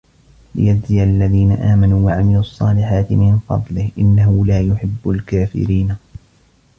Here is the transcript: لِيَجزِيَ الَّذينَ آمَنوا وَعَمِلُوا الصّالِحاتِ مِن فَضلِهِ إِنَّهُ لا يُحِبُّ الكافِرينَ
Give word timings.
لِيَجزِيَ 0.55 1.03
الَّذينَ 1.03 1.51
آمَنوا 1.51 2.05
وَعَمِلُوا 2.05 2.39
الصّالِحاتِ 2.39 3.11
مِن 3.11 3.39
فَضلِهِ 3.49 3.91
إِنَّهُ 3.97 4.45
لا 4.45 4.61
يُحِبُّ 4.61 5.09
الكافِرينَ 5.09 5.95